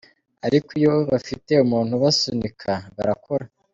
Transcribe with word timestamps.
Ariko 0.47 0.69
iyo 0.79 0.93
bafite 1.11 1.51
umuntu 1.65 1.91
ubasunika 1.95 2.71
barakora. 2.95 3.45